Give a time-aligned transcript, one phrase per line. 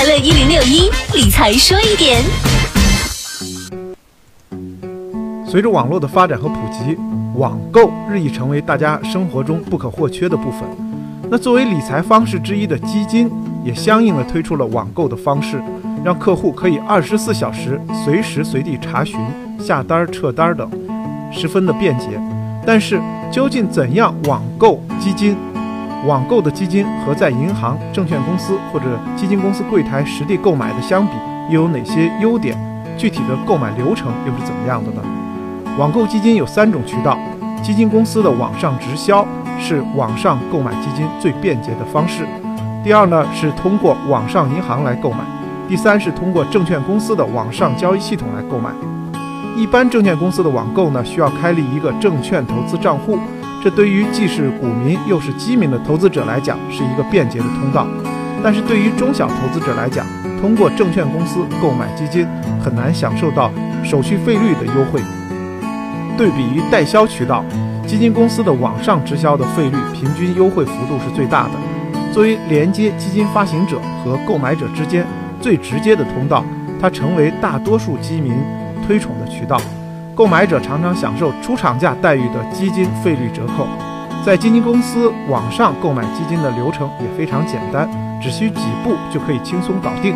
[0.00, 2.22] 快乐一零六一理财说一点。
[5.46, 6.96] 随着网络的发展和普及，
[7.36, 10.62] 网购日益成为大家生活中不可或缺的部分。
[11.30, 13.30] 那作为理财方式之一的基金，
[13.62, 15.62] 也相应的推出了网购的方式，
[16.02, 19.20] 让客户可以二十四小时随时随地查询、
[19.58, 20.70] 下单、撤单等，
[21.30, 22.06] 十分的便捷。
[22.66, 22.98] 但是，
[23.30, 25.36] 究竟怎样网购基金？
[26.06, 28.86] 网购的基金和在银行、证券公司或者
[29.16, 31.12] 基金公司柜台实地购买的相比，
[31.50, 32.56] 又有哪些优点？
[32.96, 35.02] 具体的购买流程又是怎么样的呢？
[35.78, 37.18] 网购基金有三种渠道，
[37.62, 39.26] 基金公司的网上直销
[39.58, 42.24] 是网上购买基金最便捷的方式。
[42.82, 45.18] 第二呢是通过网上银行来购买，
[45.68, 48.70] 第三是通过证券公司的网上交易系统来购买。
[49.56, 53.18] 一般证券公司的网购呢需要开立一个证券投资账户，
[53.62, 57.86] 这对于既是股民又是基民的投资者来讲是一个便捷的通道。
[58.42, 60.06] 但是对于中小投资者来讲，
[60.40, 62.26] 通过证券公司购买基金
[62.58, 63.52] 很难享受到
[63.84, 65.00] 手续费率的优惠。
[66.16, 67.44] 对比于代销渠道，
[67.86, 71.50] 基金公司的网上直销的费率平均优惠幅度是最大的。
[72.12, 75.06] 作为连接基金发行者和购买者之间
[75.40, 76.42] 最直接的通道，
[76.80, 78.32] 它成为大多数基民
[78.86, 79.60] 推崇的渠道。
[80.20, 83.66] 购买者常常享受出厂价待遇的基金费率折扣。
[84.22, 87.88] 在基金公司网上购买基金的流程也非常简单，
[88.20, 90.14] 只需几步就可以轻松搞定。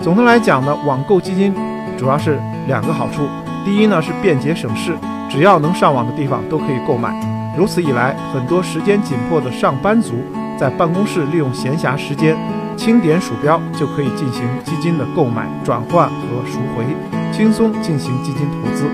[0.00, 1.54] 总的来讲呢，网购基金
[1.98, 3.28] 主要是两个好处：
[3.66, 4.96] 第一呢是便捷省事。
[5.28, 7.14] 只要能上网的地方都可以购买。
[7.54, 10.14] 如此一来，很多时间紧迫的上班族
[10.58, 12.34] 在办公室利用闲暇时间，
[12.78, 16.86] 轻点鼠标就可以进行基金的购买、转换和赎回，
[17.30, 18.86] 轻松进行基金投资。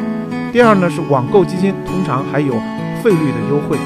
[0.52, 2.54] 第二呢，是网购基金通常还有
[3.02, 3.78] 费率的优惠。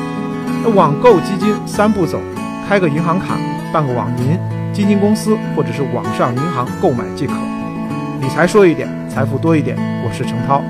[0.63, 2.19] 那网购基金三步走：
[2.67, 3.37] 开个银行卡，
[3.71, 4.39] 办个网银，
[4.73, 7.35] 基金公司或者是网上银行购买即可。
[8.23, 9.77] 理财说一点，财富多一点。
[10.07, 10.63] 我是程涛。